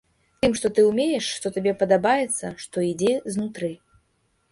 Тым, 0.43 0.53
што 0.59 0.69
ты 0.77 0.85
ўмееш, 0.85 1.27
што 1.39 1.51
табе 1.57 1.73
падабаецца, 1.81 2.51
што 2.65 2.77
ідзе 2.91 3.13
знутры. 3.37 3.71